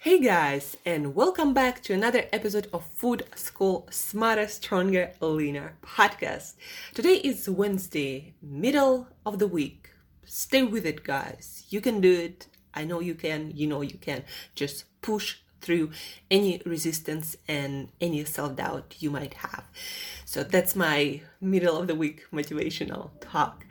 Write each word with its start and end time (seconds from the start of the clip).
Hey 0.00 0.20
guys, 0.20 0.76
and 0.86 1.16
welcome 1.16 1.52
back 1.52 1.82
to 1.82 1.92
another 1.92 2.26
episode 2.32 2.68
of 2.72 2.86
Food 2.94 3.24
School 3.34 3.88
Smarter, 3.90 4.46
Stronger, 4.46 5.10
Leaner 5.20 5.72
podcast. 5.82 6.54
Today 6.94 7.14
is 7.16 7.50
Wednesday, 7.50 8.32
middle 8.40 9.08
of 9.26 9.40
the 9.40 9.48
week. 9.48 9.90
Stay 10.24 10.62
with 10.62 10.86
it, 10.86 11.02
guys. 11.02 11.64
You 11.68 11.80
can 11.80 12.00
do 12.00 12.12
it. 12.12 12.46
I 12.72 12.84
know 12.84 13.00
you 13.00 13.16
can. 13.16 13.50
You 13.56 13.66
know 13.66 13.80
you 13.82 13.98
can. 13.98 14.22
Just 14.54 14.84
push 15.02 15.38
through 15.60 15.90
any 16.30 16.62
resistance 16.64 17.36
and 17.48 17.88
any 18.00 18.24
self 18.24 18.54
doubt 18.54 18.94
you 19.00 19.10
might 19.10 19.34
have. 19.34 19.64
So 20.28 20.44
that's 20.44 20.76
my 20.76 21.22
middle 21.40 21.78
of 21.78 21.86
the 21.86 21.94
week 21.94 22.26
motivational 22.30 23.12
talk. 23.18 23.64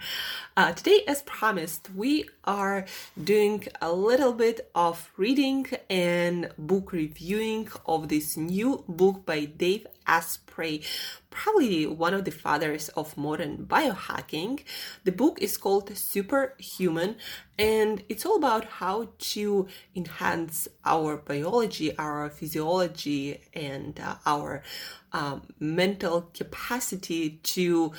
Uh, 0.57 0.71
today, 0.71 1.03
as 1.07 1.21
promised, 1.21 1.91
we 1.93 2.27
are 2.45 2.85
doing 3.23 3.67
a 3.79 3.93
little 3.93 4.33
bit 4.33 4.67
of 4.73 5.11
reading 5.17 5.67
and 5.87 6.49
book 6.57 6.93
reviewing 6.93 7.69
of 7.85 8.09
this 8.09 8.37
new 8.37 8.83
book 8.87 9.23
by 9.23 9.45
Dave 9.45 9.85
Asprey, 10.07 10.81
probably 11.29 11.85
one 11.85 12.15
of 12.15 12.25
the 12.25 12.31
fathers 12.31 12.89
of 12.89 13.15
modern 13.15 13.67
biohacking. 13.67 14.63
The 15.03 15.11
book 15.11 15.37
is 15.39 15.57
called 15.57 15.95
Superhuman, 15.95 17.17
and 17.59 18.03
it's 18.09 18.25
all 18.25 18.37
about 18.37 18.65
how 18.65 19.09
to 19.19 19.67
enhance 19.95 20.67
our 20.83 21.17
biology, 21.17 21.95
our 21.97 22.31
physiology, 22.31 23.41
and 23.53 23.99
uh, 23.99 24.15
our 24.25 24.63
um, 25.11 25.43
mental 25.59 26.23
capacity 26.33 27.39
to 27.43 27.93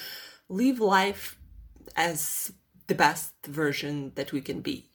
live 0.48 0.80
life 0.80 1.38
as 1.96 2.52
the 2.86 2.94
best 2.94 3.34
version 3.46 4.12
that 4.14 4.32
we 4.32 4.40
can 4.40 4.60
be. 4.60 4.90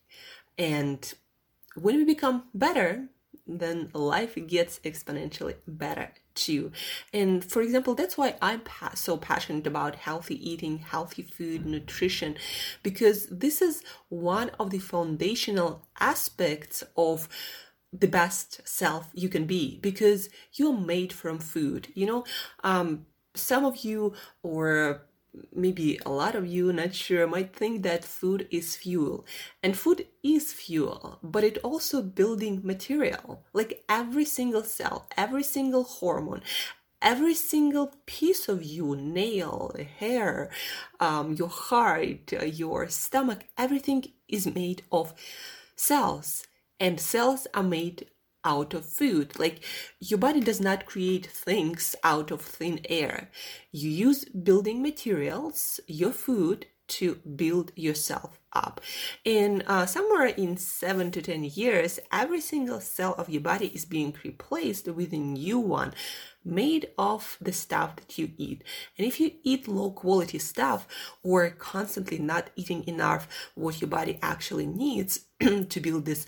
And 0.58 1.14
when 1.76 1.98
we 1.98 2.06
become 2.06 2.46
better, 2.54 3.10
then 3.46 3.90
life 3.94 4.38
gets 4.48 4.80
exponentially 4.80 5.56
better 5.68 6.12
too. 6.34 6.72
And 7.14 7.44
for 7.44 7.62
example, 7.62 7.94
that's 7.94 8.18
why 8.18 8.36
I'm 8.42 8.62
pa- 8.62 8.94
so 8.96 9.18
passionate 9.18 9.68
about 9.68 9.96
healthy 9.96 10.50
eating, 10.50 10.80
healthy 10.80 11.24
food, 11.24 11.66
nutrition, 11.66 12.38
because 12.84 13.28
this 13.28 13.62
is 13.62 13.84
one 14.10 14.50
of 14.60 14.70
the 14.70 14.80
foundational 14.80 15.86
aspects 16.00 16.84
of 16.96 17.28
the 17.98 18.08
best 18.08 18.62
self 18.68 19.10
you 19.14 19.30
can 19.30 19.46
be 19.46 19.80
because 19.82 20.30
you're 20.54 20.78
made 20.78 21.14
from 21.14 21.40
food 21.40 21.88
you 21.94 22.06
know? 22.06 22.24
Um, 22.64 23.06
some 23.36 23.66
of 23.66 23.78
you 23.78 24.14
or 24.42 25.04
maybe 25.52 26.00
a 26.06 26.12
lot 26.12 26.36
of 26.36 26.46
you 26.46 26.72
not 26.72 26.94
sure 26.94 27.26
might 27.26 27.56
think 27.56 27.82
that 27.82 28.04
food 28.06 28.48
is 28.52 28.76
fuel. 28.76 29.26
And 29.64 29.76
food 29.76 30.06
is 30.22 30.54
fuel 30.54 31.20
but 31.24 31.44
it 31.44 31.58
also 31.64 32.02
building 32.02 32.62
material. 32.64 33.44
Like 33.54 33.84
every 33.90 34.26
single 34.26 34.64
cell 34.64 35.08
every 35.18 35.44
single 35.44 35.84
hormone 35.84 36.42
every 37.02 37.34
single 37.34 37.94
piece 38.06 38.48
of 38.48 38.64
you 38.64 38.96
nail 38.96 39.76
hair 40.00 40.50
um, 41.00 41.34
your 41.34 41.50
heart 41.50 42.32
your 42.32 42.88
stomach 42.88 43.44
everything 43.58 44.06
is 44.30 44.48
made 44.56 44.84
of 44.92 45.14
cells 45.76 46.48
and 46.84 47.00
cells 47.00 47.48
are 47.54 47.64
made 47.64 48.08
out 48.44 48.74
of 48.74 48.86
food. 48.86 49.40
Like 49.40 49.64
your 50.02 50.20
body 50.20 50.42
does 50.42 50.60
not 50.60 50.86
create 50.86 51.26
things 51.26 51.96
out 52.04 52.30
of 52.30 52.42
thin 52.42 52.82
air. 52.90 53.30
You 53.72 53.90
use 53.90 54.26
building 54.26 54.82
materials, 54.82 55.80
your 55.88 56.12
food, 56.12 56.66
to 56.86 57.16
build 57.16 57.72
yourself 57.78 58.38
up. 58.52 58.82
And 59.26 59.64
uh, 59.66 59.86
somewhere 59.86 60.26
in 60.26 60.58
seven 60.58 61.12
to 61.12 61.22
10 61.22 61.46
years, 61.46 62.00
every 62.12 62.42
single 62.42 62.82
cell 62.82 63.16
of 63.18 63.30
your 63.30 63.42
body 63.42 63.68
is 63.68 63.86
being 63.86 64.14
replaced 64.24 64.90
with 64.90 65.14
a 65.14 65.18
new 65.18 65.60
one 65.60 65.94
made 66.44 66.90
of 66.98 67.38
the 67.40 67.54
stuff 67.54 67.96
that 67.96 68.18
you 68.18 68.32
eat. 68.38 68.66
And 68.98 69.08
if 69.08 69.22
you 69.22 69.32
eat 69.44 69.70
low 69.70 69.92
quality 69.92 70.40
stuff 70.40 70.86
or 71.24 71.50
constantly 71.52 72.20
not 72.20 72.50
eating 72.58 72.86
enough 72.86 73.30
what 73.56 73.80
your 73.80 73.90
body 73.90 74.20
actually 74.22 74.68
needs 74.68 75.22
to 75.40 75.80
build 75.80 76.04
this 76.04 76.26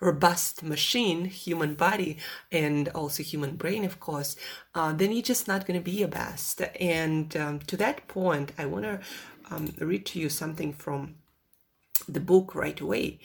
robust 0.00 0.62
machine, 0.62 1.24
human 1.24 1.74
body, 1.74 2.18
and 2.52 2.88
also 2.90 3.22
human 3.22 3.56
brain, 3.56 3.84
of 3.84 3.98
course, 4.00 4.36
uh, 4.74 4.92
then 4.92 5.12
you're 5.12 5.22
just 5.22 5.48
not 5.48 5.66
going 5.66 5.78
to 5.78 5.84
be 5.84 5.98
your 5.98 6.08
best. 6.08 6.60
And 6.80 7.36
um, 7.36 7.58
to 7.60 7.76
that 7.78 8.06
point, 8.08 8.52
I 8.58 8.66
want 8.66 8.84
to 8.84 9.00
um, 9.50 9.74
read 9.78 10.06
to 10.06 10.18
you 10.18 10.28
something 10.28 10.72
from 10.72 11.16
the 12.08 12.20
book 12.20 12.54
right 12.54 12.80
away. 12.80 13.20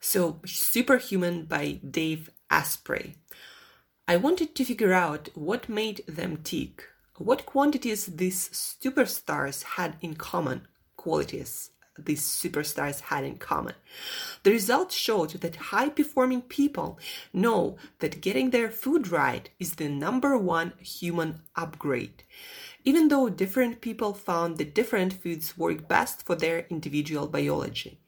So, 0.00 0.40
Superhuman 0.44 1.44
by 1.44 1.80
Dave 1.88 2.30
Asprey. 2.50 3.16
I 4.08 4.16
wanted 4.16 4.54
to 4.54 4.64
figure 4.64 4.92
out 4.92 5.30
what 5.34 5.68
made 5.68 6.02
them 6.06 6.38
tick, 6.44 6.84
what 7.16 7.44
quantities 7.44 8.06
these 8.06 8.48
superstars 8.50 9.64
had 9.64 9.96
in 10.00 10.14
common, 10.14 10.68
qualities 10.96 11.70
these 11.98 12.22
superstars 12.22 13.00
had 13.00 13.24
in 13.24 13.36
common. 13.36 13.74
The 14.42 14.50
results 14.50 14.94
showed 14.94 15.30
that 15.30 15.56
high 15.56 15.88
performing 15.88 16.42
people 16.42 16.98
know 17.32 17.76
that 17.98 18.20
getting 18.20 18.50
their 18.50 18.70
food 18.70 19.08
right 19.08 19.48
is 19.58 19.74
the 19.74 19.88
number 19.88 20.36
one 20.36 20.72
human 20.80 21.40
upgrade. 21.54 22.22
Even 22.84 23.08
though 23.08 23.28
different 23.28 23.80
people 23.80 24.12
found 24.14 24.58
that 24.58 24.74
different 24.74 25.14
foods 25.14 25.58
work 25.58 25.88
best 25.88 26.24
for 26.24 26.36
their 26.36 26.66
individual 26.70 27.26
biology. 27.26 28.00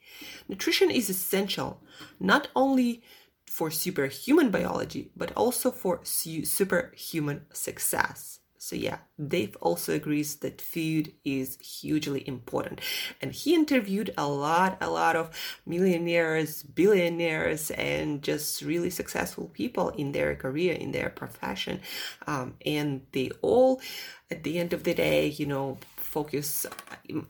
Nutrition 0.48 0.90
is 0.90 1.10
essential 1.10 1.82
not 2.20 2.48
only 2.54 3.02
for 3.46 3.70
superhuman 3.70 4.50
biology, 4.50 5.10
but 5.16 5.32
also 5.32 5.70
for 5.70 6.00
superhuman 6.04 7.46
success. 7.52 8.37
So 8.58 8.76
yeah, 8.76 8.98
Dave 9.26 9.56
also 9.60 9.94
agrees 9.94 10.36
that 10.36 10.60
food 10.60 11.12
is 11.24 11.58
hugely 11.60 12.26
important. 12.26 12.80
And 13.22 13.32
he 13.32 13.54
interviewed 13.54 14.12
a 14.16 14.26
lot, 14.28 14.78
a 14.80 14.90
lot 14.90 15.16
of 15.16 15.30
millionaires, 15.64 16.62
billionaires, 16.64 17.70
and 17.70 18.22
just 18.22 18.62
really 18.62 18.90
successful 18.90 19.48
people 19.54 19.90
in 19.90 20.12
their 20.12 20.34
career, 20.34 20.74
in 20.74 20.92
their 20.92 21.08
profession. 21.08 21.80
Um, 22.26 22.54
and 22.66 23.02
they 23.12 23.30
all 23.42 23.80
at 24.30 24.42
the 24.42 24.58
end 24.58 24.72
of 24.72 24.84
the 24.84 24.94
day, 24.94 25.26
you 25.26 25.46
know, 25.46 25.78
focus 26.08 26.66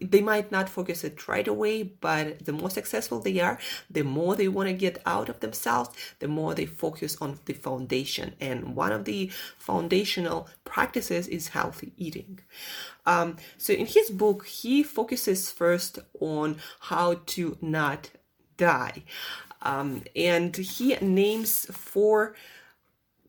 they 0.01 0.21
might 0.21 0.53
not 0.53 0.69
focus 0.69 1.03
it 1.03 1.27
right 1.27 1.49
away 1.49 1.83
but 1.83 2.45
the 2.45 2.53
more 2.53 2.71
successful 2.71 3.19
they 3.21 3.41
are 3.41 3.59
the 3.91 4.03
more 4.03 4.37
they 4.37 4.47
want 4.49 4.69
to 4.69 4.73
get 4.73 5.03
out 5.05 5.29
of 5.29 5.41
themselves 5.41 5.91
the 6.21 6.29
more 6.29 6.55
they 6.55 6.67
focus 6.67 7.17
on 7.21 7.39
the 7.47 7.53
foundation. 7.53 8.35
And 8.41 8.77
one 8.77 8.93
of 8.93 9.05
the 9.05 9.31
foundational 9.59 10.49
practices 10.65 11.27
is 11.27 11.49
healthy 11.49 11.93
eating. 11.97 12.41
Um, 13.05 13.37
so 13.57 13.73
in 13.73 13.87
his 13.87 14.11
book 14.11 14.47
he 14.47 14.83
focuses 14.83 15.51
first 15.51 15.99
on 16.21 16.59
how 16.81 17.21
to 17.35 17.59
not 17.61 18.11
die. 18.57 19.03
Um, 19.63 20.05
and 20.15 20.57
he 20.57 20.95
names 20.97 21.67
four 21.67 22.37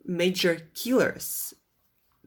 major 0.06 0.68
killers 0.74 1.54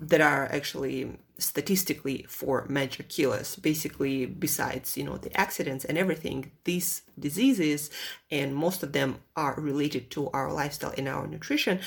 that 0.08 0.20
are 0.20 0.46
actually 0.52 1.16
statistically 1.38 2.24
for 2.28 2.66
major 2.68 3.02
killers 3.04 3.56
basically 3.56 4.26
besides 4.26 4.96
you 4.96 5.02
know 5.02 5.16
the 5.16 5.36
accidents 5.36 5.84
and 5.84 5.98
everything 5.98 6.52
these 6.64 7.02
diseases 7.18 7.90
and 8.30 8.54
most 8.54 8.82
of 8.82 8.92
them 8.92 9.16
are 9.36 9.54
related 9.58 10.10
to 10.10 10.28
our 10.30 10.52
lifestyle 10.52 10.94
and 10.96 11.08
our 11.08 11.26
nutrition 11.26 11.80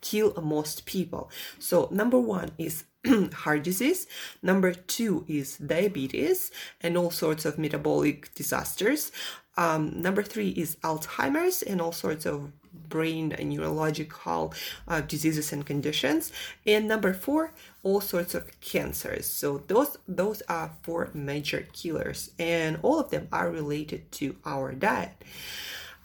kill 0.00 0.32
most 0.42 0.86
people. 0.86 1.30
So 1.58 1.88
number 1.90 2.18
one 2.18 2.52
is 2.58 2.84
heart 3.32 3.62
disease. 3.62 4.06
Number 4.42 4.72
two 4.72 5.24
is 5.28 5.56
diabetes 5.58 6.50
and 6.80 6.96
all 6.96 7.10
sorts 7.10 7.44
of 7.44 7.58
metabolic 7.58 8.34
disasters 8.34 9.12
um, 9.56 10.00
number 10.00 10.22
three 10.22 10.50
is 10.50 10.76
alzheimer's 10.76 11.62
and 11.62 11.80
all 11.80 11.92
sorts 11.92 12.26
of 12.26 12.52
brain 12.72 13.32
and 13.32 13.50
neurological 13.50 14.54
uh, 14.88 15.00
diseases 15.00 15.52
and 15.52 15.66
conditions. 15.66 16.32
And 16.66 16.86
number 16.86 17.12
four 17.12 17.52
all 17.82 18.00
sorts 18.00 18.34
of 18.34 18.60
cancers. 18.60 19.26
So 19.26 19.58
those 19.66 19.96
those 20.06 20.42
are 20.48 20.72
four 20.82 21.10
major 21.14 21.66
killers 21.72 22.30
and 22.38 22.78
all 22.82 22.98
of 22.98 23.10
them 23.10 23.28
are 23.32 23.50
related 23.50 24.10
to 24.12 24.36
our 24.44 24.72
diet. 24.72 25.24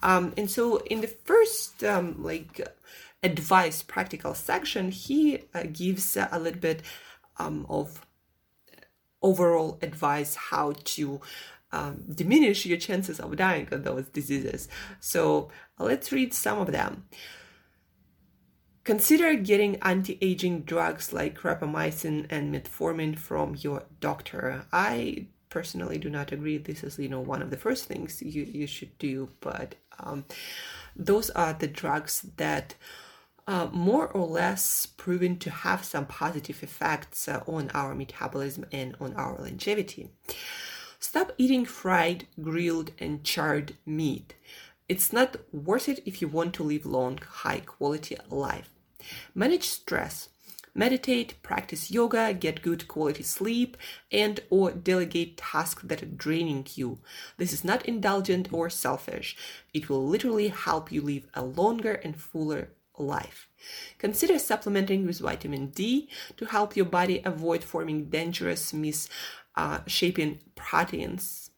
Um, 0.02 0.34
and 0.38 0.50
so 0.50 0.78
in 0.78 1.02
the 1.02 1.08
first 1.08 1.84
um, 1.84 2.24
like 2.24 2.62
advice 3.24 3.82
practical 3.82 4.36
section 4.36 4.92
he 4.92 5.40
uh, 5.54 5.64
gives 5.72 6.16
a 6.16 6.40
little 6.40 6.60
bit 6.60 6.82
um, 7.38 7.66
of 7.70 8.06
overall 9.22 9.80
advice 9.82 10.36
how 10.36 10.74
to 10.84 11.20
um, 11.76 12.04
diminish 12.14 12.66
your 12.66 12.78
chances 12.78 13.20
of 13.20 13.36
dying 13.36 13.68
of 13.72 13.84
those 13.84 14.08
diseases. 14.08 14.68
So 15.00 15.50
let's 15.78 16.12
read 16.12 16.34
some 16.34 16.60
of 16.60 16.72
them. 16.72 17.06
Consider 18.84 19.34
getting 19.36 19.78
anti 19.78 20.18
aging 20.22 20.62
drugs 20.62 21.12
like 21.12 21.40
rapamycin 21.40 22.28
and 22.30 22.54
metformin 22.54 23.18
from 23.18 23.56
your 23.60 23.84
doctor. 24.00 24.66
I 24.72 25.28
personally 25.50 25.98
do 25.98 26.10
not 26.10 26.32
agree 26.34 26.58
this 26.58 26.84
is 26.84 27.00
you 27.00 27.08
know 27.08 27.22
one 27.22 27.42
of 27.42 27.50
the 27.50 27.56
first 27.56 27.86
things 27.86 28.22
you, 28.22 28.44
you 28.44 28.68
should 28.68 28.98
do 28.98 29.30
but 29.40 29.76
um, 30.00 30.26
those 30.98 31.30
are 31.30 31.54
the 31.54 31.68
drugs 31.68 32.26
that 32.36 32.76
uh, 33.48 33.68
more 33.72 34.08
or 34.08 34.28
less 34.28 34.86
proven 34.86 35.38
to 35.38 35.50
have 35.50 35.86
some 35.86 36.06
positive 36.08 36.62
effects 36.62 37.30
uh, 37.30 37.42
on 37.48 37.72
our 37.74 37.96
metabolism 37.96 38.66
and 38.74 38.98
on 39.00 39.14
our 39.14 39.38
longevity 39.40 40.10
Stop 41.08 41.34
eating 41.38 41.66
fried, 41.66 42.26
grilled, 42.42 42.90
and 42.98 43.24
charred 43.24 43.76
meat. 43.86 44.34
It's 44.90 45.14
not 45.14 45.38
worth 45.54 45.88
it 45.88 46.00
if 46.04 46.20
you 46.20 46.28
want 46.28 46.56
to 46.56 46.64
live 46.64 46.84
long, 46.84 47.20
high 47.20 47.60
quality 47.60 48.18
life. 48.28 48.72
Manage 49.36 49.66
stress. 49.66 50.30
Meditate, 50.74 51.36
practice 51.44 51.92
yoga, 51.92 52.34
get 52.34 52.64
good 52.64 52.88
quality 52.88 53.22
sleep, 53.22 53.78
and 54.12 54.40
or 54.50 54.72
delegate 54.72 55.38
tasks 55.38 55.84
that 55.84 56.02
are 56.02 56.18
draining 56.24 56.66
you. 56.74 56.98
This 57.38 57.54
is 57.54 57.64
not 57.64 57.86
indulgent 57.86 58.52
or 58.52 58.72
selfish. 58.72 59.38
It 59.76 59.88
will 59.88 60.06
literally 60.08 60.48
help 60.48 60.92
you 60.92 61.02
live 61.04 61.28
a 61.36 61.46
longer 61.46 61.94
and 62.04 62.20
fuller 62.20 62.70
life. 62.98 63.48
Consider 64.00 64.40
supplementing 64.40 65.06
with 65.06 65.20
vitamin 65.20 65.68
D 65.68 66.10
to 66.38 66.46
help 66.46 66.76
your 66.76 66.86
body 66.86 67.22
avoid 67.24 67.64
forming 67.64 68.06
dangerous 68.06 68.74
mis 68.74 69.08
uh, 69.56 69.80
shaping 69.88 70.40
proteins. 70.56 71.52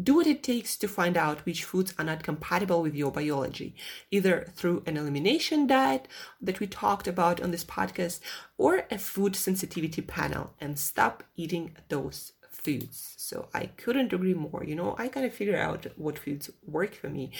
Do 0.00 0.14
what 0.14 0.28
it 0.28 0.44
takes 0.44 0.76
to 0.76 0.86
find 0.86 1.16
out 1.16 1.44
which 1.44 1.64
foods 1.64 1.92
are 1.98 2.04
not 2.04 2.22
compatible 2.22 2.82
with 2.82 2.94
your 2.94 3.10
biology, 3.10 3.74
either 4.12 4.46
through 4.54 4.84
an 4.86 4.96
elimination 4.96 5.66
diet 5.66 6.06
that 6.40 6.60
we 6.60 6.68
talked 6.68 7.08
about 7.08 7.42
on 7.42 7.50
this 7.50 7.64
podcast 7.64 8.20
or 8.56 8.84
a 8.92 8.98
food 8.98 9.34
sensitivity 9.34 10.00
panel, 10.02 10.54
and 10.60 10.78
stop 10.78 11.24
eating 11.34 11.76
those 11.88 12.32
foods. 12.48 13.14
So 13.16 13.48
I 13.54 13.66
couldn't 13.66 14.12
agree 14.12 14.34
more. 14.34 14.62
You 14.64 14.76
know, 14.76 14.94
I 14.98 15.08
kind 15.08 15.26
of 15.26 15.34
figure 15.34 15.58
out 15.58 15.86
what 15.96 16.18
foods 16.18 16.50
work 16.64 16.94
for 16.94 17.08
me, 17.08 17.32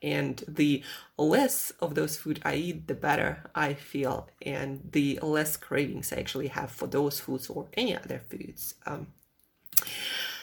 and 0.00 0.44
the 0.46 0.84
less 1.18 1.72
of 1.80 1.94
those 1.94 2.16
food 2.16 2.40
I 2.44 2.54
eat, 2.54 2.86
the 2.86 2.94
better 2.94 3.50
I 3.54 3.74
feel, 3.74 4.28
and 4.42 4.88
the 4.92 5.18
less 5.22 5.56
cravings 5.56 6.12
I 6.12 6.16
actually 6.16 6.48
have 6.48 6.70
for 6.70 6.86
those 6.86 7.18
foods 7.18 7.48
or 7.50 7.66
any 7.74 7.96
other 7.96 8.20
foods. 8.28 8.74
Um, 8.86 9.08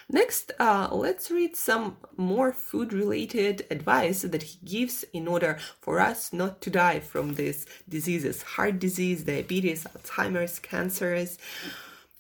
Next, 0.10 0.52
uh, 0.60 0.90
let's 0.92 1.32
read 1.32 1.56
some 1.56 1.98
more 2.18 2.52
food 2.52 2.94
related 2.94 3.66
advice 3.72 4.22
that 4.22 4.44
he 4.44 4.60
gives 4.66 5.04
in 5.14 5.28
order 5.28 5.58
for 5.80 6.00
us 6.00 6.34
not 6.34 6.62
to 6.62 6.70
die 6.70 7.00
from 7.00 7.36
these 7.36 7.66
diseases 7.88 8.42
heart 8.42 8.80
disease, 8.80 9.24
diabetes, 9.24 9.86
Alzheimer's, 9.86 10.60
cancers. 10.60 11.38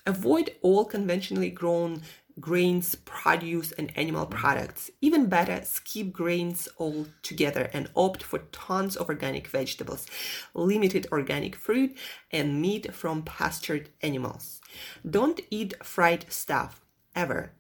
Avoid 0.06 0.52
all 0.62 0.86
conventionally 0.86 1.52
grown 1.52 2.02
grains, 2.40 2.96
produce, 2.96 3.72
and 3.74 3.92
animal 3.98 4.26
products. 4.26 4.90
Even 5.02 5.28
better, 5.28 5.62
skip 5.64 6.12
grains 6.12 6.68
altogether 6.80 7.70
and 7.74 7.90
opt 7.96 8.24
for 8.24 8.40
tons 8.52 8.96
of 8.96 9.10
organic 9.10 9.48
vegetables, 9.48 10.08
limited 10.54 11.08
organic 11.12 11.56
fruit, 11.56 11.96
and 12.32 12.62
meat 12.62 12.94
from 12.94 13.22
pastured 13.24 13.90
animals. 14.02 14.62
Don't 15.08 15.42
eat 15.50 15.74
fried 15.84 16.26
stuff 16.32 16.82
ever. 17.16 17.52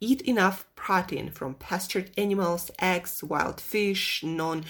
Eat 0.00 0.20
enough 0.22 0.66
protein 0.76 1.30
from 1.30 1.54
pastured 1.54 2.10
animals, 2.16 2.70
eggs, 2.78 3.22
wild 3.22 3.60
fish, 3.60 4.22
non 4.22 4.64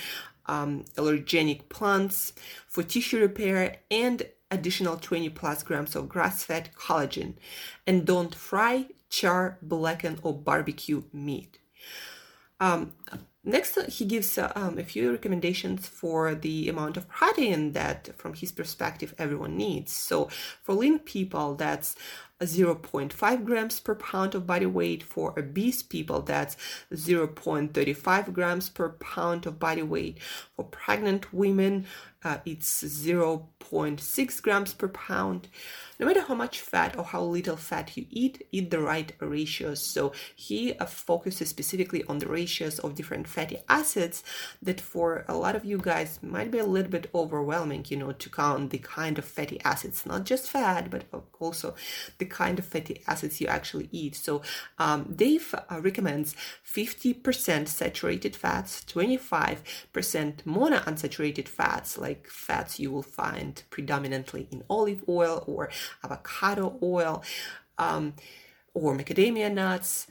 um, 0.46 0.84
allergenic 0.96 1.68
plants 1.68 2.32
for 2.66 2.82
tissue 2.82 3.20
repair 3.20 3.76
and 3.90 4.26
additional 4.50 4.96
20 4.96 5.28
plus 5.30 5.62
grams 5.62 5.94
of 5.94 6.08
grass 6.08 6.44
fed 6.44 6.70
collagen. 6.74 7.34
And 7.86 8.06
don't 8.06 8.34
fry, 8.34 8.86
char, 9.10 9.58
blacken, 9.62 10.18
or 10.22 10.34
barbecue 10.34 11.02
meat. 11.12 11.58
Um, 12.60 12.92
next, 13.44 13.78
he 13.88 14.04
gives 14.04 14.36
um, 14.38 14.78
a 14.78 14.82
few 14.82 15.12
recommendations 15.12 15.86
for 15.86 16.34
the 16.34 16.68
amount 16.68 16.96
of 16.96 17.08
protein 17.08 17.72
that, 17.72 18.18
from 18.18 18.34
his 18.34 18.50
perspective, 18.50 19.14
everyone 19.18 19.56
needs. 19.56 19.92
So, 19.92 20.28
for 20.62 20.74
lean 20.74 20.98
people, 20.98 21.54
that's 21.54 21.94
0.5 22.40 23.44
grams 23.44 23.80
per 23.80 23.94
pound 23.94 24.34
of 24.34 24.46
body 24.46 24.66
weight. 24.66 25.02
For 25.02 25.38
obese 25.38 25.82
people, 25.82 26.22
that's 26.22 26.56
0.35 26.92 28.32
grams 28.32 28.68
per 28.68 28.90
pound 28.90 29.46
of 29.46 29.58
body 29.58 29.82
weight. 29.82 30.18
For 30.56 30.64
pregnant 30.64 31.32
women, 31.32 31.86
uh, 32.24 32.38
it's 32.44 32.82
0.6 32.82 34.42
grams 34.42 34.74
per 34.74 34.88
pound 34.88 35.48
no 35.98 36.06
matter 36.06 36.20
how 36.20 36.34
much 36.34 36.60
fat 36.60 36.96
or 36.96 37.04
how 37.04 37.22
little 37.22 37.56
fat 37.56 37.96
you 37.96 38.06
eat, 38.10 38.46
eat 38.52 38.70
the 38.70 38.78
right 38.78 39.12
ratios. 39.20 39.82
So 39.82 40.12
he 40.36 40.74
uh, 40.74 40.86
focuses 40.86 41.48
specifically 41.48 42.04
on 42.04 42.18
the 42.18 42.28
ratios 42.28 42.78
of 42.78 42.94
different 42.94 43.26
fatty 43.26 43.58
acids 43.68 44.22
that 44.62 44.80
for 44.80 45.24
a 45.28 45.34
lot 45.34 45.56
of 45.56 45.64
you 45.64 45.78
guys 45.78 46.20
might 46.22 46.50
be 46.50 46.58
a 46.58 46.66
little 46.66 46.90
bit 46.90 47.10
overwhelming, 47.14 47.84
you 47.88 47.96
know, 47.96 48.12
to 48.12 48.30
count 48.30 48.70
the 48.70 48.78
kind 48.78 49.18
of 49.18 49.24
fatty 49.24 49.60
acids, 49.64 50.06
not 50.06 50.24
just 50.24 50.48
fat, 50.48 50.90
but 50.90 51.04
also 51.40 51.74
the 52.18 52.24
kind 52.24 52.58
of 52.58 52.64
fatty 52.64 53.02
acids 53.08 53.40
you 53.40 53.48
actually 53.48 53.88
eat. 53.90 54.14
So 54.14 54.42
um, 54.78 55.12
Dave 55.14 55.54
uh, 55.54 55.80
recommends 55.80 56.36
50% 56.64 57.66
saturated 57.66 58.36
fats, 58.36 58.84
25% 58.84 59.58
monounsaturated 60.44 61.48
fats, 61.48 61.98
like 61.98 62.07
fats 62.14 62.78
you 62.78 62.90
will 62.90 63.02
find 63.02 63.62
predominantly 63.70 64.48
in 64.50 64.64
olive 64.68 65.04
oil 65.08 65.44
or 65.46 65.70
avocado 66.04 66.78
oil, 66.82 67.22
um, 67.78 68.14
or 68.74 68.96
macadamia 68.96 69.52
nuts. 69.52 70.06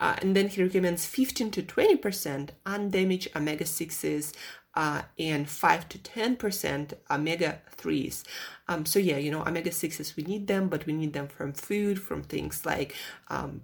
Uh, 0.00 0.14
and 0.22 0.36
then 0.36 0.48
he 0.48 0.62
recommends 0.62 1.06
15 1.06 1.50
to 1.50 1.62
20% 1.62 2.50
undamaged 2.64 3.28
omega 3.34 3.64
6s 3.64 4.32
uh, 4.74 5.02
and 5.18 5.48
5 5.48 5.88
to 5.88 5.98
10% 5.98 6.92
omega 7.10 7.60
3s. 7.76 8.22
Um, 8.68 8.86
so, 8.86 9.00
yeah, 9.00 9.16
you 9.16 9.32
know, 9.32 9.42
omega 9.42 9.70
6s, 9.70 10.14
we 10.14 10.22
need 10.22 10.46
them, 10.46 10.68
but 10.68 10.86
we 10.86 10.92
need 10.92 11.14
them 11.14 11.26
from 11.26 11.52
food, 11.52 12.00
from 12.00 12.22
things 12.22 12.64
like 12.64 12.94
um, 13.28 13.62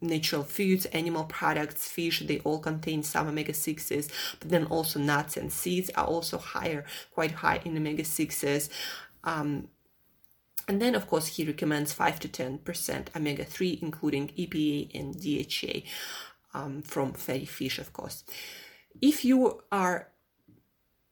natural 0.00 0.42
foods, 0.42 0.86
animal 0.86 1.24
products, 1.24 1.88
fish, 1.88 2.20
they 2.20 2.38
all 2.40 2.58
contain 2.58 3.02
some 3.02 3.28
omega 3.28 3.52
6s, 3.52 4.08
but 4.40 4.50
then 4.50 4.66
also 4.66 4.98
nuts 4.98 5.36
and 5.36 5.52
seeds 5.52 5.90
are 5.96 6.06
also 6.06 6.38
higher, 6.38 6.84
quite 7.12 7.32
high 7.32 7.60
in 7.64 7.76
omega 7.76 8.02
6s. 8.02 8.68
Um, 9.24 9.68
And 10.68 10.80
then, 10.82 10.94
of 10.96 11.06
course, 11.06 11.28
he 11.28 11.44
recommends 11.44 11.92
5 11.92 12.18
to 12.20 12.28
10% 12.28 13.14
omega 13.14 13.44
3, 13.44 13.78
including 13.82 14.28
EPA 14.36 14.90
and 14.98 15.14
DHA 15.14 15.82
um, 16.54 16.82
from 16.82 17.12
fatty 17.12 17.44
fish, 17.44 17.78
of 17.78 17.92
course. 17.92 18.24
If 19.00 19.24
you 19.24 19.62
are 19.70 20.08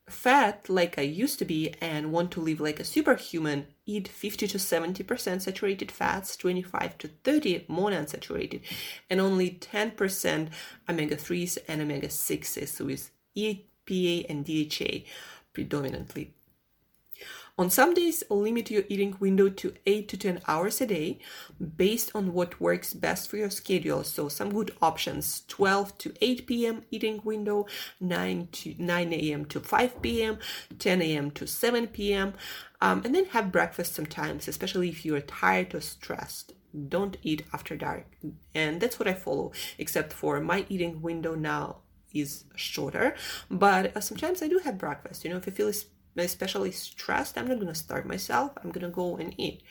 fat 0.08 0.68
like 0.68 0.98
I 0.98 1.02
used 1.02 1.38
to 1.38 1.44
be 1.44 1.72
and 1.80 2.12
want 2.12 2.30
to 2.32 2.40
live 2.40 2.60
like 2.60 2.80
a 2.80 2.84
superhuman, 2.84 3.66
eat 3.86 4.08
50 4.08 4.46
to 4.48 4.58
70% 4.58 5.42
saturated 5.42 5.92
fats, 5.92 6.36
25 6.36 6.98
to 6.98 7.08
30 7.22 7.66
monounsaturated, 7.68 8.60
and 9.10 9.20
only 9.20 9.50
10% 9.50 10.48
omega 10.88 11.16
3s 11.16 11.58
and 11.68 11.82
omega 11.82 12.08
6s 12.08 12.80
with 12.80 13.10
EPA 13.36 14.26
and 14.28 14.44
DHA 14.44 15.08
predominantly. 15.52 16.34
On 17.56 17.70
some 17.70 17.94
days, 17.94 18.24
limit 18.28 18.68
your 18.68 18.82
eating 18.88 19.16
window 19.20 19.48
to 19.48 19.74
8 19.86 20.08
to 20.08 20.16
10 20.16 20.40
hours 20.48 20.80
a 20.80 20.86
day 20.86 21.20
based 21.76 22.10
on 22.12 22.32
what 22.32 22.60
works 22.60 22.92
best 22.92 23.30
for 23.30 23.36
your 23.36 23.50
schedule. 23.50 24.02
So 24.02 24.28
some 24.28 24.52
good 24.52 24.72
options 24.82 25.44
12 25.46 25.96
to 25.98 26.14
8 26.20 26.46
p.m. 26.48 26.82
eating 26.90 27.20
window, 27.22 27.66
9 28.00 28.48
to 28.50 28.74
9 28.76 29.12
a.m. 29.12 29.44
to 29.44 29.60
5 29.60 30.02
p.m., 30.02 30.38
10 30.80 31.00
a.m. 31.00 31.30
to 31.30 31.46
7 31.46 31.86
p.m. 31.86 32.34
Um, 32.80 33.02
and 33.04 33.14
then 33.14 33.26
have 33.26 33.52
breakfast 33.52 33.94
sometimes, 33.94 34.48
especially 34.48 34.88
if 34.88 35.04
you're 35.04 35.20
tired 35.20 35.76
or 35.76 35.80
stressed. 35.80 36.54
Don't 36.88 37.18
eat 37.22 37.44
after 37.52 37.76
dark. 37.76 38.06
And 38.52 38.80
that's 38.80 38.98
what 38.98 39.06
I 39.06 39.14
follow, 39.14 39.52
except 39.78 40.12
for 40.12 40.40
my 40.40 40.66
eating 40.68 41.00
window 41.02 41.36
now 41.36 41.82
is 42.12 42.44
shorter. 42.56 43.14
But 43.48 43.96
uh, 43.96 44.00
sometimes 44.00 44.42
I 44.42 44.48
do 44.48 44.58
have 44.64 44.76
breakfast. 44.76 45.24
You 45.24 45.30
know, 45.30 45.36
if 45.36 45.46
I 45.46 45.52
feel 45.52 45.68
especially 46.16 46.70
stressed, 46.70 47.36
I'm 47.36 47.48
not 47.48 47.56
to 47.68 47.74
starve 47.74 48.04
myself. 48.06 48.52
I'm 48.62 48.70
to 48.82 48.88
go 48.88 49.16
and 49.16 49.34
eat. 49.38 49.62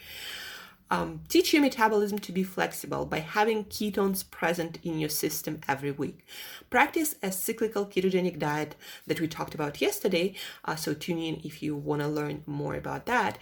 Um, 0.91 1.21
teach 1.27 1.53
your 1.53 1.61
metabolism 1.61 2.19
to 2.19 2.31
be 2.31 2.43
flexible 2.43 3.05
by 3.05 3.19
having 3.19 3.65
ketones 3.65 4.29
present 4.29 4.77
in 4.83 4.99
your 4.99 5.09
system 5.09 5.61
every 5.67 5.91
week. 5.91 6.25
Practice 6.69 7.15
a 7.23 7.31
cyclical 7.31 7.85
ketogenic 7.85 8.37
diet 8.37 8.75
that 9.07 9.19
we 9.19 9.27
talked 9.27 9.55
about 9.55 9.81
yesterday. 9.81 10.35
Uh, 10.65 10.75
so 10.75 10.93
tune 10.93 11.17
in 11.17 11.41
if 11.43 11.63
you 11.63 11.75
want 11.75 12.01
to 12.01 12.07
learn 12.07 12.43
more 12.45 12.75
about 12.75 13.05
that. 13.07 13.37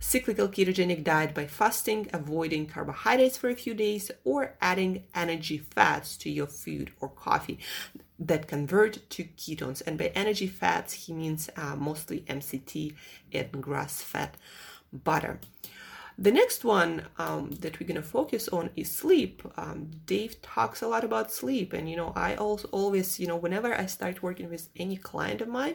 Cyclical 0.00 0.48
ketogenic 0.48 1.04
diet 1.04 1.34
by 1.34 1.46
fasting, 1.46 2.08
avoiding 2.12 2.66
carbohydrates 2.66 3.36
for 3.36 3.50
a 3.50 3.54
few 3.54 3.74
days, 3.74 4.10
or 4.24 4.54
adding 4.60 5.04
energy 5.14 5.58
fats 5.58 6.16
to 6.16 6.30
your 6.30 6.46
food 6.46 6.90
or 7.00 7.08
coffee 7.08 7.58
that 8.18 8.48
convert 8.48 9.08
to 9.10 9.24
ketones. 9.24 9.82
And 9.86 9.98
by 9.98 10.06
energy 10.14 10.46
fats, 10.46 10.92
he 10.92 11.12
means 11.12 11.50
uh, 11.56 11.76
mostly 11.76 12.20
MCT 12.28 12.94
and 13.32 13.62
grass 13.62 14.00
fed 14.00 14.36
butter. 14.92 15.40
The 16.18 16.32
next 16.32 16.64
one 16.64 17.02
um, 17.18 17.50
that 17.60 17.78
we're 17.78 17.86
going 17.86 18.00
to 18.00 18.08
focus 18.08 18.48
on 18.48 18.70
is 18.74 18.90
sleep. 18.90 19.42
Um, 19.58 19.90
Dave 20.06 20.40
talks 20.40 20.80
a 20.80 20.88
lot 20.88 21.04
about 21.04 21.30
sleep, 21.30 21.74
and 21.74 21.90
you 21.90 21.96
know, 21.96 22.14
I 22.16 22.36
also 22.36 22.68
always, 22.72 23.20
you 23.20 23.26
know, 23.26 23.36
whenever 23.36 23.74
I 23.74 23.84
start 23.84 24.22
working 24.22 24.48
with 24.48 24.70
any 24.76 24.96
client 24.96 25.42
of 25.42 25.48
mine, 25.48 25.74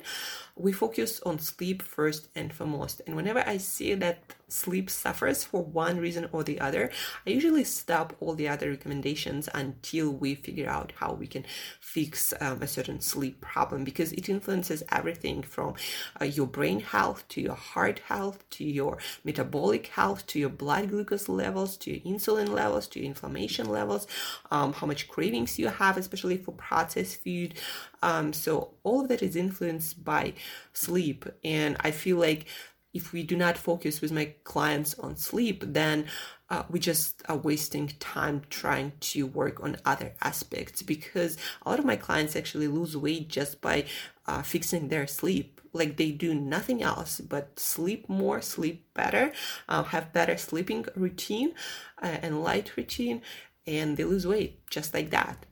we 0.55 0.71
focus 0.71 1.21
on 1.27 1.37
sleep 1.37 1.83
first 1.83 2.29
and 2.35 2.51
foremost. 2.51 3.01
And 3.05 3.15
whenever 3.15 3.43
I 3.45 3.57
see 3.57 3.93
that 3.93 4.33
sleep 4.51 4.89
suffers 4.89 5.43
for 5.43 5.63
one 5.63 5.97
reason 5.97 6.27
or 6.31 6.43
the 6.43 6.59
other, 6.59 6.91
I 7.25 7.31
usually 7.31 7.63
stop 7.63 8.15
all 8.19 8.35
the 8.35 8.47
other 8.47 8.69
recommendations 8.69 9.49
until 9.53 10.11
we 10.11 10.35
figure 10.35 10.69
out 10.69 10.93
how 10.97 11.13
we 11.13 11.27
can 11.27 11.45
fix 11.79 12.33
um, 12.39 12.61
a 12.61 12.67
certain 12.67 12.99
sleep 12.99 13.41
problem 13.41 13.83
because 13.83 14.11
it 14.13 14.29
influences 14.29 14.83
everything 14.91 15.41
from 15.41 15.75
uh, 16.19 16.25
your 16.25 16.47
brain 16.47 16.79
health 16.79 17.27
to 17.29 17.41
your 17.41 17.55
heart 17.55 17.99
health 18.07 18.47
to 18.51 18.63
your 18.63 18.97
metabolic 19.23 19.87
health 19.87 20.25
to 20.27 20.39
your 20.39 20.49
blood 20.49 20.89
glucose 20.89 21.27
levels 21.29 21.77
to 21.77 21.91
your 21.91 21.99
insulin 22.01 22.49
levels 22.49 22.87
to 22.87 22.99
your 22.99 23.07
inflammation 23.07 23.69
levels, 23.69 24.07
um, 24.51 24.73
how 24.73 24.87
much 24.87 25.07
cravings 25.07 25.57
you 25.57 25.67
have, 25.67 25.97
especially 25.97 26.37
for 26.37 26.51
processed 26.53 27.23
food. 27.23 27.55
Um, 28.03 28.33
so 28.33 28.71
all 28.83 29.01
of 29.01 29.09
that 29.09 29.21
is 29.21 29.35
influenced 29.35 30.03
by 30.03 30.33
sleep, 30.73 31.25
and 31.43 31.77
I 31.81 31.91
feel 31.91 32.17
like 32.17 32.47
if 32.93 33.13
we 33.13 33.23
do 33.23 33.37
not 33.37 33.57
focus 33.57 34.01
with 34.01 34.11
my 34.11 34.33
clients 34.43 34.97
on 34.99 35.15
sleep, 35.15 35.63
then 35.65 36.05
uh, 36.49 36.63
we 36.69 36.79
just 36.79 37.21
are 37.29 37.37
wasting 37.37 37.87
time 37.99 38.41
trying 38.49 38.91
to 38.99 39.25
work 39.25 39.63
on 39.63 39.77
other 39.85 40.13
aspects 40.21 40.81
because 40.81 41.37
a 41.65 41.69
lot 41.69 41.79
of 41.79 41.85
my 41.85 41.95
clients 41.95 42.35
actually 42.35 42.67
lose 42.67 42.97
weight 42.97 43.29
just 43.29 43.61
by 43.61 43.85
uh, 44.27 44.41
fixing 44.41 44.89
their 44.89 45.07
sleep. 45.07 45.61
Like 45.73 45.95
they 45.95 46.11
do 46.11 46.35
nothing 46.35 46.83
else 46.83 47.21
but 47.21 47.57
sleep 47.57 48.09
more, 48.09 48.41
sleep 48.41 48.93
better, 48.93 49.31
uh, 49.69 49.83
have 49.83 50.11
better 50.11 50.35
sleeping 50.35 50.85
routine 50.95 51.53
uh, 52.01 52.17
and 52.21 52.43
light 52.43 52.75
routine, 52.75 53.21
and 53.65 53.95
they 53.95 54.03
lose 54.03 54.27
weight 54.27 54.59
just 54.69 54.93
like 54.93 55.11
that. 55.11 55.45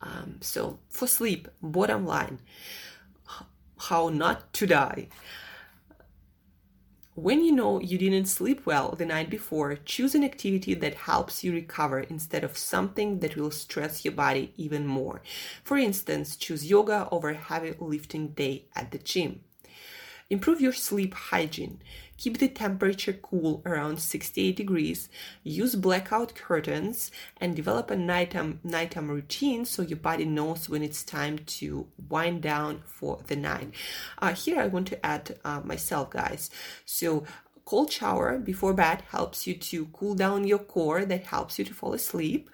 Um, 0.00 0.38
so 0.40 0.78
for 0.88 1.06
sleep, 1.06 1.48
bottom 1.60 2.06
line, 2.06 2.40
how 3.78 4.08
not 4.08 4.52
to 4.54 4.66
die. 4.66 5.08
When 7.16 7.42
you 7.42 7.50
know 7.50 7.80
you 7.80 7.96
didn't 7.96 8.26
sleep 8.26 8.66
well 8.66 8.90
the 8.90 9.06
night 9.06 9.30
before, 9.30 9.76
choose 9.86 10.14
an 10.14 10.22
activity 10.22 10.74
that 10.74 10.94
helps 10.94 11.42
you 11.42 11.50
recover 11.50 12.00
instead 12.00 12.44
of 12.44 12.58
something 12.58 13.20
that 13.20 13.36
will 13.38 13.50
stress 13.50 14.04
your 14.04 14.12
body 14.12 14.52
even 14.58 14.86
more. 14.86 15.22
For 15.64 15.78
instance, 15.78 16.36
choose 16.36 16.68
yoga 16.68 17.08
over 17.10 17.30
a 17.30 17.34
heavy 17.34 17.74
lifting 17.80 18.28
day 18.28 18.66
at 18.76 18.90
the 18.90 18.98
gym. 18.98 19.40
Improve 20.28 20.60
your 20.60 20.74
sleep 20.74 21.14
hygiene. 21.14 21.80
Keep 22.16 22.38
the 22.38 22.48
temperature 22.48 23.12
cool 23.12 23.62
around 23.66 24.00
68 24.00 24.56
degrees. 24.56 25.08
Use 25.42 25.74
blackout 25.74 26.34
curtains 26.34 27.10
and 27.38 27.54
develop 27.54 27.90
a 27.90 27.96
nighttime, 27.96 28.60
nighttime 28.64 29.10
routine 29.10 29.64
so 29.64 29.82
your 29.82 29.98
body 29.98 30.24
knows 30.24 30.68
when 30.68 30.82
it's 30.82 31.02
time 31.02 31.38
to 31.46 31.86
wind 32.08 32.42
down 32.42 32.82
for 32.84 33.20
the 33.26 33.36
night. 33.36 33.72
Uh, 34.18 34.32
here 34.32 34.60
I 34.60 34.66
want 34.66 34.88
to 34.88 35.06
add 35.06 35.38
uh, 35.44 35.60
myself, 35.60 36.10
guys. 36.10 36.50
So 36.84 37.24
cold 37.64 37.90
shower 37.92 38.38
before 38.38 38.72
bed 38.72 39.02
helps 39.10 39.46
you 39.46 39.52
to 39.52 39.86
cool 39.86 40.14
down 40.14 40.46
your 40.46 40.58
core 40.58 41.04
that 41.04 41.24
helps 41.24 41.58
you 41.58 41.64
to 41.64 41.74
fall 41.74 41.92
asleep 41.94 42.48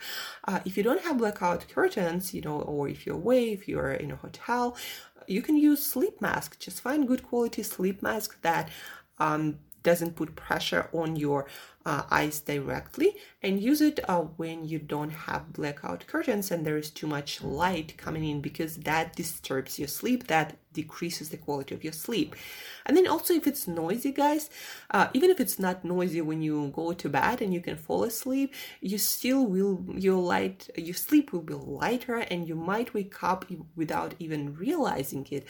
uh, 0.49 0.59
if 0.65 0.75
you 0.75 0.83
don't 0.83 1.03
have 1.03 1.19
blackout 1.19 1.67
curtains 1.69 2.33
you 2.33 2.41
know 2.41 2.63
or 2.63 2.89
if 2.89 3.05
you're 3.05 3.17
away 3.17 3.53
if 3.53 3.69
you're 3.69 3.93
in 3.93 4.11
a 4.11 4.17
hotel 4.17 4.75
you 5.27 5.43
can 5.43 5.57
use 5.57 5.85
sleep 5.85 6.21
mask. 6.21 6.59
Just 6.59 6.81
find 6.81 7.07
good 7.07 7.23
quality 7.23 7.63
sleep 7.63 8.03
mask 8.03 8.41
that 8.43 8.69
um, 9.19 9.59
doesn't 9.83 10.17
put 10.17 10.37
pressure 10.37 10.89
on 10.93 11.17
your 11.17 11.47
uh, 11.85 12.03
eyes 12.11 12.41
directly 12.41 13.17
and 13.43 13.61
use 13.61 13.81
it 13.81 13.99
uh, 14.09 14.21
when 14.21 14.65
you 14.65 14.79
don't 14.79 15.11
have 15.11 15.53
blackout 15.53 16.07
curtains 16.07 16.51
and 16.51 16.65
there 16.65 16.77
is 16.77 16.91
too 16.91 17.07
much 17.07 17.43
light 17.43 17.97
coming 17.97 18.25
in 18.25 18.41
because 18.41 18.77
that 18.79 19.17
disturbs 19.17 19.79
your 19.79 19.89
sleep 19.89 20.29
that 20.29 20.57
decreases 20.73 21.29
the 21.29 21.37
quality 21.37 21.75
of 21.75 21.85
your 21.85 21.93
sleep. 21.93 22.37
And 22.87 22.97
then 22.97 23.07
also 23.07 23.35
if 23.35 23.47
it's 23.47 23.69
noisy 23.69 24.13
guys 24.13 24.51
uh, 24.91 25.09
even 25.15 25.31
if 25.31 25.41
it's 25.41 25.59
not 25.59 25.85
noisy 25.85 26.21
when 26.21 26.43
you 26.43 26.73
go 26.75 26.93
to 26.93 27.09
bed 27.09 27.41
and 27.41 27.55
you 27.55 27.61
can 27.61 27.77
fall 27.77 28.05
asleep 28.05 28.53
you 28.81 28.99
still 28.99 29.47
will 29.47 29.85
your 29.97 30.21
light 30.21 30.69
your 30.77 30.95
sleep 30.95 31.33
will 31.33 31.43
be 31.43 31.55
lighter 31.55 32.17
and 32.17 32.49
you 32.49 32.55
might 32.55 32.93
wake 32.95 33.23
up 33.23 33.45
without 33.77 34.15
even 34.19 34.55
realizing 34.55 35.27
it 35.31 35.47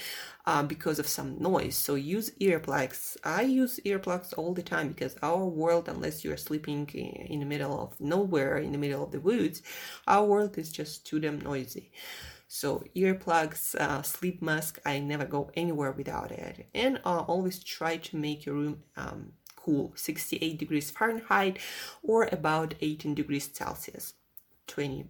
uh, 0.47 0.63
because 0.63 0.99
of 0.99 1.07
some 1.07 1.39
noise. 1.39 1.77
So 1.77 1.95
use 1.95 2.31
earplugs. 2.41 3.17
I 3.25 3.43
use 3.43 3.81
earplugs 3.85 4.33
all 4.37 4.55
the 4.55 4.63
time 4.63 4.89
because 4.89 5.17
our 5.23 5.45
world 5.45 5.89
unless 5.89 6.25
you're 6.25 6.37
sleeping 6.37 6.89
in 6.89 7.41
the 7.41 7.47
middle 7.47 7.81
of 7.81 8.01
nowhere, 8.01 8.59
in 8.59 8.73
the 8.73 8.79
middle 8.79 9.05
of 9.05 9.13
the 9.13 9.21
woods, 9.21 9.63
our 10.07 10.25
world 10.25 10.59
is 10.59 10.71
just 10.71 11.07
too 11.07 11.21
damn 11.21 11.41
noisy. 11.41 11.91
So 12.55 12.85
earplugs, 12.95 13.75
uh, 13.77 14.03
sleep 14.03 14.43
mask, 14.43 14.79
I 14.85 14.99
never 14.99 15.25
go 15.25 15.51
anywhere 15.55 15.91
without 15.91 16.31
it. 16.31 16.67
And 16.75 16.99
uh, 17.03 17.21
always 17.21 17.65
try 17.65 17.97
to 17.97 18.17
make 18.19 18.45
your 18.45 18.57
room 18.57 18.83
um, 18.95 19.33
cool, 19.57 19.95
68 19.97 20.59
degrees 20.59 20.91
Fahrenheit 20.91 21.59
or 22.03 22.29
about 22.31 22.75
18 22.83 23.15
degrees 23.15 23.49
Celsius, 23.51 24.13
20 24.67 25.07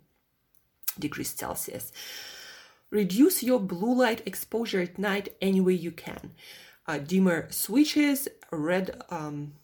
degrees 1.01 1.31
Celsius. 1.31 1.91
Reduce 2.91 3.43
your 3.43 3.59
blue 3.59 3.93
light 3.93 4.23
exposure 4.25 4.81
at 4.81 4.97
night 4.97 5.35
any 5.43 5.61
way 5.61 5.75
you 5.75 5.91
can. 5.91 6.31
Uh, 6.87 6.99
dimmer 6.99 7.49
switches, 7.51 8.29
red 8.53 9.03
um, 9.11 9.55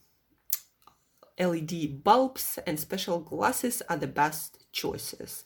LED 1.38 2.02
bulbs 2.02 2.58
and 2.66 2.78
special 2.78 3.20
glasses 3.20 3.82
are 3.88 3.96
the 3.96 4.06
best 4.06 4.64
choices. 4.72 5.44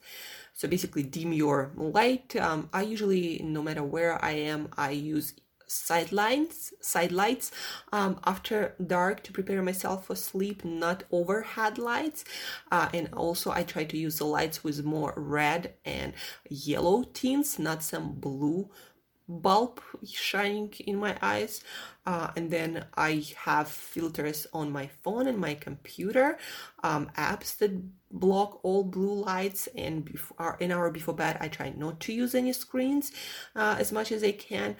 So 0.52 0.68
basically 0.68 1.02
dim 1.02 1.32
your 1.32 1.72
light. 1.76 2.36
Um, 2.36 2.68
I 2.72 2.82
usually, 2.82 3.40
no 3.44 3.62
matter 3.62 3.82
where 3.82 4.22
I 4.22 4.32
am, 4.32 4.68
I 4.76 4.90
use 4.90 5.34
sidelines, 5.72 6.72
side 6.80 7.12
lights 7.12 7.50
um, 7.92 8.20
after 8.24 8.74
dark 8.86 9.22
to 9.24 9.32
prepare 9.32 9.62
myself 9.62 10.06
for 10.06 10.14
sleep, 10.14 10.64
not 10.64 11.04
overhead 11.10 11.78
lights. 11.78 12.24
Uh, 12.70 12.88
and 12.92 13.08
also 13.14 13.50
I 13.50 13.62
try 13.62 13.84
to 13.84 13.96
use 13.96 14.18
the 14.18 14.26
lights 14.26 14.62
with 14.62 14.84
more 14.84 15.14
red 15.16 15.74
and 15.84 16.12
yellow 16.48 17.04
tints, 17.04 17.58
not 17.58 17.82
some 17.82 18.12
blue 18.12 18.68
bulb 19.28 19.80
shining 20.04 20.72
in 20.86 20.96
my 20.96 21.16
eyes 21.22 21.62
uh, 22.06 22.30
and 22.36 22.50
then 22.50 22.84
i 22.96 23.24
have 23.36 23.68
filters 23.68 24.46
on 24.52 24.70
my 24.70 24.88
phone 25.02 25.26
and 25.26 25.38
my 25.38 25.54
computer 25.54 26.38
um, 26.82 27.10
apps 27.16 27.56
that 27.58 27.72
block 28.10 28.60
all 28.62 28.84
blue 28.84 29.24
lights 29.24 29.68
and 29.76 30.04
before 30.04 30.56
in 30.60 30.70
hour 30.72 30.90
before 30.90 31.14
bed 31.14 31.36
i 31.40 31.48
try 31.48 31.72
not 31.76 32.00
to 32.00 32.12
use 32.12 32.34
any 32.34 32.52
screens 32.52 33.12
uh, 33.56 33.76
as 33.78 33.92
much 33.92 34.12
as 34.12 34.22
i 34.24 34.32
can. 34.32 34.76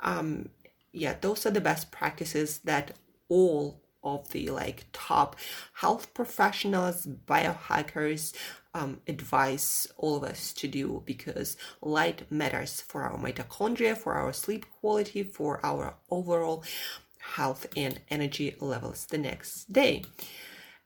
Um, 0.00 0.48
yeah 0.92 1.14
those 1.20 1.46
are 1.46 1.50
the 1.50 1.60
best 1.60 1.90
practices 1.90 2.58
that 2.64 2.92
all 3.28 3.81
of 4.02 4.28
the 4.30 4.48
like 4.50 4.86
top 4.92 5.36
health 5.74 6.12
professionals 6.14 7.06
biohackers 7.26 8.34
um, 8.74 9.00
advise 9.06 9.86
all 9.96 10.16
of 10.16 10.24
us 10.24 10.52
to 10.54 10.68
do 10.68 11.02
because 11.04 11.56
light 11.82 12.30
matters 12.30 12.80
for 12.80 13.02
our 13.02 13.18
mitochondria, 13.18 13.96
for 13.96 14.14
our 14.14 14.32
sleep 14.32 14.66
quality, 14.80 15.22
for 15.22 15.60
our 15.64 15.94
overall 16.10 16.64
health 17.18 17.66
and 17.76 18.00
energy 18.10 18.56
levels 18.60 19.06
the 19.06 19.18
next 19.18 19.72
day. 19.72 20.04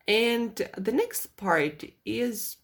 And 0.08 0.54
the 0.76 0.92
next 0.92 1.36
part 1.36 1.84
is 2.04 2.56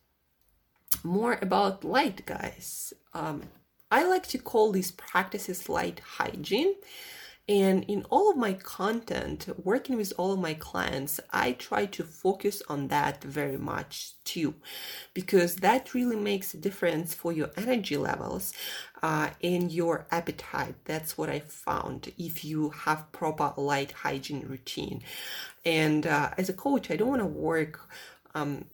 more 1.02 1.38
about 1.40 1.84
light, 1.84 2.26
guys. 2.26 2.92
Um, 3.14 3.44
I 3.90 4.04
like 4.04 4.26
to 4.28 4.38
call 4.38 4.72
these 4.72 4.90
practices 4.90 5.68
light 5.68 6.00
hygiene 6.16 6.74
and 7.48 7.84
in 7.84 8.04
all 8.08 8.30
of 8.30 8.36
my 8.36 8.52
content, 8.54 9.48
working 9.64 9.96
with 9.96 10.12
all 10.16 10.32
of 10.32 10.38
my 10.38 10.54
clients, 10.54 11.18
I 11.32 11.52
try 11.52 11.86
to 11.86 12.04
focus 12.04 12.62
on 12.68 12.88
that 12.88 13.22
very 13.24 13.58
much 13.58 14.12
too, 14.24 14.54
because 15.12 15.56
that 15.56 15.92
really 15.92 16.16
makes 16.16 16.54
a 16.54 16.56
difference 16.58 17.14
for 17.14 17.32
your 17.32 17.50
energy 17.56 17.96
levels 17.96 18.52
uh, 19.02 19.30
and 19.42 19.72
your 19.72 20.06
appetite. 20.12 20.76
That's 20.84 21.18
what 21.18 21.28
I 21.28 21.40
found 21.40 22.12
if 22.16 22.44
you 22.44 22.70
have 22.70 23.10
proper 23.10 23.52
light 23.60 23.90
hygiene 23.90 24.46
routine. 24.46 25.02
And 25.64 26.06
uh, 26.06 26.30
as 26.38 26.48
a 26.48 26.54
coach, 26.54 26.90
I 26.90 26.96
don't 26.96 27.08
want 27.08 27.22
to 27.22 27.26
work 27.26 27.80
um, 28.34 28.66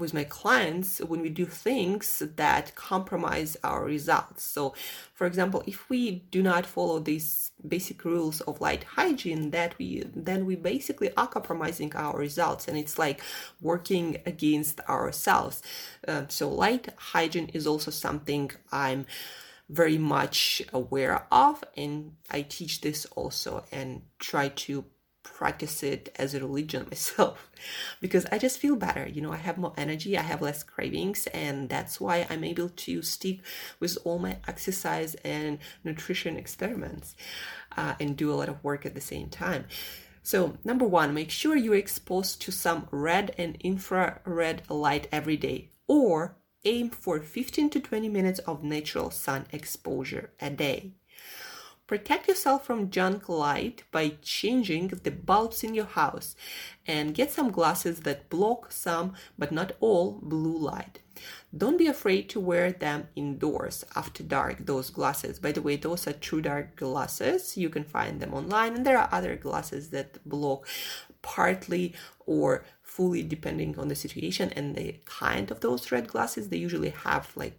with 0.00 0.14
my 0.14 0.24
clients 0.24 0.98
when 1.00 1.20
we 1.20 1.28
do 1.28 1.46
things 1.46 2.22
that 2.36 2.74
compromise 2.74 3.56
our 3.62 3.84
results. 3.84 4.42
So, 4.42 4.74
for 5.14 5.26
example, 5.26 5.62
if 5.66 5.88
we 5.88 6.24
do 6.30 6.42
not 6.42 6.66
follow 6.66 6.98
these 6.98 7.52
basic 7.66 8.04
rules 8.04 8.40
of 8.42 8.60
light 8.60 8.84
hygiene, 8.84 9.50
that 9.50 9.76
we 9.78 10.04
then 10.14 10.46
we 10.46 10.56
basically 10.56 11.10
are 11.16 11.28
compromising 11.28 11.94
our 11.94 12.16
results, 12.16 12.66
and 12.66 12.76
it's 12.76 12.98
like 12.98 13.20
working 13.60 14.16
against 14.26 14.80
ourselves. 14.88 15.62
Uh, 16.08 16.24
so, 16.28 16.48
light 16.48 16.88
hygiene 16.96 17.50
is 17.52 17.66
also 17.66 17.90
something 17.90 18.50
I'm 18.72 19.06
very 19.68 19.98
much 19.98 20.62
aware 20.72 21.26
of, 21.30 21.62
and 21.76 22.16
I 22.30 22.42
teach 22.42 22.80
this 22.80 23.06
also 23.14 23.64
and 23.70 24.02
try 24.18 24.48
to 24.48 24.84
practice 25.22 25.82
it 25.82 26.14
as 26.16 26.34
a 26.34 26.40
religion 26.40 26.86
myself 26.90 27.50
because 28.00 28.26
I 28.32 28.38
just 28.38 28.58
feel 28.58 28.76
better. 28.76 29.06
You 29.06 29.20
know, 29.20 29.32
I 29.32 29.36
have 29.36 29.58
more 29.58 29.72
energy, 29.76 30.16
I 30.16 30.22
have 30.22 30.42
less 30.42 30.62
cravings, 30.62 31.26
and 31.28 31.68
that's 31.68 32.00
why 32.00 32.26
I'm 32.30 32.44
able 32.44 32.68
to 32.68 33.02
stick 33.02 33.40
with 33.78 33.98
all 34.04 34.18
my 34.18 34.38
exercise 34.48 35.14
and 35.16 35.58
nutrition 35.84 36.36
experiments 36.36 37.14
uh, 37.76 37.94
and 38.00 38.16
do 38.16 38.32
a 38.32 38.34
lot 38.34 38.48
of 38.48 38.62
work 38.64 38.86
at 38.86 38.94
the 38.94 39.00
same 39.00 39.28
time. 39.28 39.66
So, 40.22 40.58
number 40.64 40.84
one, 40.86 41.14
make 41.14 41.30
sure 41.30 41.56
you're 41.56 41.74
exposed 41.76 42.42
to 42.42 42.52
some 42.52 42.88
red 42.90 43.34
and 43.38 43.56
infrared 43.60 44.62
light 44.68 45.08
every 45.10 45.36
day, 45.36 45.70
or 45.86 46.36
aim 46.64 46.90
for 46.90 47.20
15 47.20 47.70
to 47.70 47.80
20 47.80 48.08
minutes 48.08 48.38
of 48.40 48.62
natural 48.62 49.10
sun 49.10 49.46
exposure 49.50 50.30
a 50.40 50.50
day. 50.50 50.92
Protect 51.90 52.28
yourself 52.28 52.64
from 52.64 52.88
junk 52.88 53.28
light 53.28 53.82
by 53.90 54.12
changing 54.22 54.92
the 55.02 55.10
bulbs 55.10 55.64
in 55.64 55.74
your 55.74 55.86
house 55.86 56.36
and 56.86 57.16
get 57.16 57.32
some 57.32 57.50
glasses 57.50 58.02
that 58.02 58.30
block 58.30 58.70
some 58.70 59.14
but 59.36 59.50
not 59.50 59.72
all 59.80 60.20
blue 60.22 60.56
light. 60.56 61.00
Don't 61.52 61.78
be 61.78 61.88
afraid 61.88 62.28
to 62.28 62.38
wear 62.38 62.70
them 62.70 63.08
indoors 63.16 63.84
after 63.96 64.22
dark, 64.22 64.66
those 64.66 64.88
glasses. 64.88 65.40
By 65.40 65.50
the 65.50 65.62
way, 65.62 65.74
those 65.74 66.06
are 66.06 66.12
TrueDark 66.12 66.76
glasses. 66.76 67.56
You 67.56 67.68
can 67.68 67.82
find 67.82 68.20
them 68.20 68.34
online, 68.34 68.76
and 68.76 68.86
there 68.86 68.96
are 68.96 69.08
other 69.10 69.34
glasses 69.34 69.90
that 69.90 70.24
block 70.24 70.68
partly 71.22 71.94
or 72.24 72.64
fully 72.82 73.24
depending 73.24 73.76
on 73.80 73.88
the 73.88 73.96
situation 73.96 74.50
and 74.50 74.76
the 74.76 74.94
kind 75.06 75.50
of 75.50 75.58
those 75.58 75.90
red 75.90 76.06
glasses. 76.06 76.50
They 76.50 76.56
usually 76.56 76.90
have 76.90 77.36
like 77.36 77.58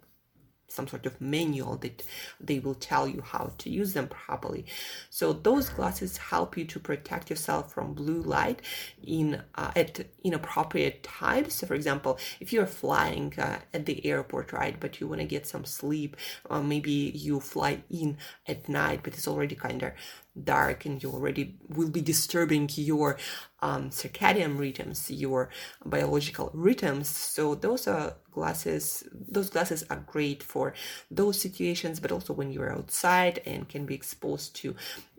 some 0.72 0.88
sort 0.88 1.06
of 1.06 1.20
manual 1.20 1.76
that 1.76 2.02
they 2.40 2.58
will 2.58 2.74
tell 2.74 3.06
you 3.06 3.20
how 3.20 3.52
to 3.58 3.70
use 3.70 3.92
them 3.92 4.08
properly. 4.08 4.64
So 5.10 5.32
those 5.32 5.68
glasses 5.68 6.16
help 6.16 6.56
you 6.56 6.64
to 6.66 6.78
protect 6.80 7.30
yourself 7.30 7.72
from 7.72 7.94
blue 7.94 8.22
light 8.22 8.62
in 9.04 9.42
uh, 9.54 9.72
at 9.76 10.06
inappropriate 10.24 11.02
times. 11.02 11.54
So 11.54 11.66
for 11.66 11.74
example, 11.74 12.18
if 12.40 12.52
you're 12.52 12.66
flying 12.66 13.34
uh, 13.38 13.58
at 13.74 13.86
the 13.86 14.04
airport, 14.06 14.52
right, 14.52 14.76
but 14.78 15.00
you 15.00 15.06
want 15.08 15.20
to 15.20 15.26
get 15.26 15.46
some 15.46 15.64
sleep, 15.64 16.16
uh, 16.50 16.62
maybe 16.62 16.92
you 16.92 17.40
fly 17.40 17.82
in 17.90 18.16
at 18.46 18.68
night, 18.68 19.00
but 19.02 19.14
it's 19.14 19.28
already 19.28 19.54
kind 19.54 19.82
of 19.82 19.92
dark 20.40 20.86
and 20.86 21.02
you 21.02 21.10
already 21.10 21.56
will 21.68 21.90
be 21.90 22.00
disturbing 22.00 22.68
your 22.74 23.18
um, 23.60 23.90
circadian 23.90 24.58
rhythms, 24.58 25.10
your 25.10 25.50
biological 25.84 26.50
rhythms. 26.54 27.08
So 27.08 27.54
those 27.54 27.86
are 27.86 28.14
glasses. 28.30 29.04
Those 29.12 29.50
glasses 29.50 29.84
are 29.90 30.04
great 30.06 30.42
for 30.42 30.74
those 31.10 31.40
situations, 31.40 32.00
but 32.00 32.12
also 32.12 32.32
when 32.32 32.50
you're 32.50 32.72
outside 32.72 33.40
and 33.44 33.68
can 33.68 33.86
be 33.86 33.94
exposed 33.94 34.56
to 34.56 34.74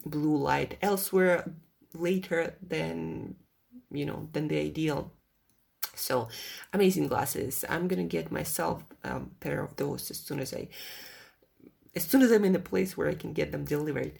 blue 0.05 0.37
light 0.37 0.77
elsewhere 0.81 1.51
later 1.93 2.55
than 2.61 3.35
you 3.91 4.05
know 4.05 4.27
than 4.33 4.47
the 4.47 4.59
ideal. 4.59 5.11
So 5.95 6.27
amazing 6.73 7.07
glasses. 7.07 7.63
I'm 7.69 7.87
gonna 7.87 8.03
get 8.03 8.31
myself 8.31 8.83
a 9.03 9.15
um, 9.15 9.31
pair 9.39 9.61
of 9.63 9.75
those 9.75 10.09
as 10.09 10.17
soon 10.17 10.39
as 10.39 10.53
I 10.53 10.69
as 11.95 12.03
soon 12.03 12.21
as 12.23 12.31
I'm 12.31 12.45
in 12.45 12.55
a 12.55 12.59
place 12.59 12.97
where 12.97 13.09
I 13.09 13.13
can 13.13 13.33
get 13.33 13.51
them 13.51 13.65
delivered. 13.65 14.13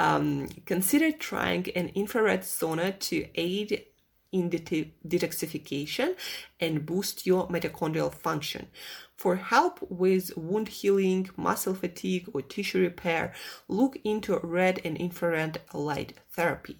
Um, 0.00 0.48
consider 0.64 1.12
trying 1.12 1.68
an 1.76 1.90
infrared 1.94 2.40
sauna 2.40 2.98
to 3.00 3.26
aid 3.34 3.84
in 4.32 4.48
det- 4.48 4.94
detoxification 5.06 6.16
and 6.58 6.86
boost 6.86 7.26
your 7.26 7.48
mitochondrial 7.48 8.10
function. 8.10 8.68
For 9.18 9.36
help 9.36 9.78
with 9.90 10.34
wound 10.38 10.68
healing, 10.68 11.28
muscle 11.36 11.74
fatigue, 11.74 12.30
or 12.32 12.40
tissue 12.40 12.80
repair, 12.80 13.34
look 13.68 13.98
into 14.02 14.38
red 14.38 14.80
and 14.86 14.96
infrared 14.96 15.60
light 15.74 16.14
therapy. 16.30 16.78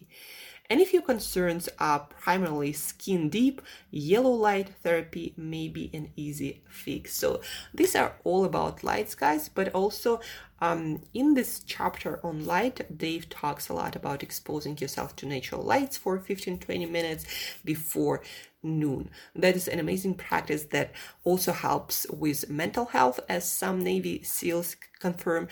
And 0.71 0.81
if 0.81 0.93
your 0.93 1.03
concerns 1.03 1.69
are 1.81 2.07
primarily 2.21 2.73
skin 2.73 3.29
deep, 3.29 3.61
yellow 3.91 4.31
light 4.31 4.69
therapy 4.85 5.35
may 5.37 5.67
be 5.67 5.91
an 5.93 6.13
easy 6.15 6.63
fix. 6.69 7.13
So 7.13 7.41
these 7.75 7.97
are 7.97 8.15
all 8.23 8.45
about 8.45 8.85
lights, 8.85 9.17
guys, 9.17 9.49
but 9.49 9.75
also 9.75 10.21
um, 10.61 11.03
in 11.13 11.35
this 11.35 11.61
chapter 11.67 12.25
on 12.25 12.47
light, 12.47 12.97
Dave 12.97 13.29
talks 13.29 13.69
a 13.69 13.75
lot 13.75 13.97
about 13.97 14.23
exposing 14.23 14.79
yourself 14.79 15.17
to 15.17 15.27
natural 15.27 15.63
lights 15.63 15.97
for 15.97 16.19
15 16.19 16.59
20 16.59 16.87
minutes 16.87 17.25
before 17.65 18.23
noon. 18.63 19.11
That 19.35 19.57
is 19.57 19.67
an 19.69 19.81
amazing 19.81 20.15
practice 20.15 20.65
that 20.65 20.93
also 21.25 21.53
helps 21.53 22.07
with 22.11 22.51
mental 22.51 22.85
health, 22.87 23.21
as 23.29 23.51
some 23.51 23.83
Navy 23.83 24.23
SEALs 24.23 24.77
confirm. 24.99 25.49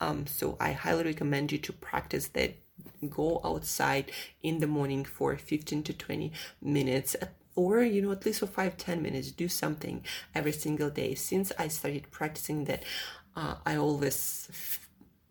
Um, 0.00 0.26
so 0.26 0.56
I 0.60 0.72
highly 0.72 1.04
recommend 1.04 1.50
you 1.52 1.58
to 1.58 1.72
practice 1.72 2.28
that 2.28 2.54
go 3.10 3.40
outside 3.44 4.10
in 4.42 4.58
the 4.58 4.66
morning 4.66 5.04
for 5.04 5.36
15 5.36 5.82
to 5.84 5.92
20 5.92 6.32
minutes 6.60 7.16
or 7.54 7.82
you 7.82 8.00
know 8.00 8.12
at 8.12 8.24
least 8.24 8.40
for 8.40 8.46
five 8.46 8.76
ten 8.76 9.02
minutes 9.02 9.30
do 9.30 9.48
something 9.48 10.02
every 10.34 10.52
single 10.52 10.90
day. 10.90 11.14
Since 11.14 11.52
i 11.58 11.68
started 11.68 12.10
practicing 12.10 12.64
that 12.64 12.82
uh, 13.36 13.56
i 13.66 13.76
always 13.76 14.80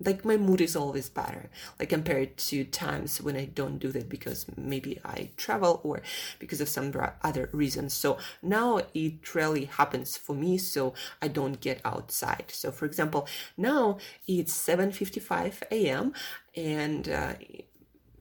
like 0.04 0.26
my 0.26 0.38
mood 0.38 0.62
is 0.62 0.76
always 0.76 1.10
better 1.10 1.50
like 1.80 1.90
compared 1.90 2.38
to 2.38 2.64
times 2.64 3.22
when 3.22 3.36
i 3.36 3.46
don't 3.46 3.80
do 3.80 3.92
that 3.92 4.10
because 4.10 4.46
maybe 4.58 5.00
i 5.06 5.30
travel 5.38 5.80
or 5.84 6.02
because 6.40 6.62
of 6.62 6.70
some 6.70 6.92
other 7.24 7.50
reasons 7.52 7.94
so 7.94 8.18
now 8.42 8.80
it 8.94 9.36
rarely 9.36 9.66
happens 9.66 10.18
for 10.18 10.36
me 10.36 10.58
so 10.58 10.94
i 11.22 11.28
don't 11.28 11.62
get 11.62 11.80
outside 11.86 12.46
so 12.48 12.72
for 12.72 12.86
example 12.86 13.28
now 13.58 13.98
it's 14.28 14.54
7:55 14.54 15.64
a.m. 15.72 16.14
and 16.56 17.10
uh, 17.10 17.34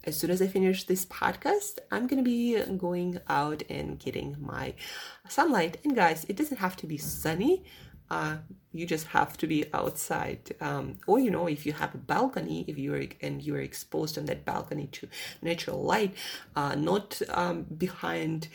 as 0.04 0.16
soon 0.16 0.30
as 0.30 0.40
I 0.40 0.46
finish 0.46 0.84
this 0.84 1.04
podcast, 1.04 1.78
I'm 1.90 2.06
gonna 2.06 2.22
be 2.22 2.60
going 2.78 3.20
out 3.28 3.62
and 3.68 3.98
getting 3.98 4.36
my 4.40 4.74
sunlight. 5.28 5.76
And 5.84 5.94
guys, 5.94 6.24
it 6.28 6.36
doesn't 6.36 6.56
have 6.58 6.76
to 6.76 6.86
be 6.86 6.96
sunny 6.96 7.64
uh, 8.11 8.37
you 8.73 8.87
just 8.87 9.09
have 9.09 9.37
to 9.38 9.46
be 9.46 9.64
outside 9.73 10.55
um, 10.61 10.99
or 11.07 11.18
you 11.18 11.31
know 11.31 11.46
if 11.46 11.64
you 11.66 11.73
have 11.73 11.94
a 11.94 11.99
balcony 11.99 12.64
if 12.68 12.79
you're 12.79 13.05
and 13.20 13.42
you're 13.42 13.61
exposed 13.61 14.18
on 14.18 14.27
that 14.27 14.44
balcony 14.44 14.87
to 14.88 15.09
natural 15.42 15.83
light 15.83 16.14
uh, 16.57 16.75
not 16.75 17.20
um, 17.31 17.62
behind 17.62 18.49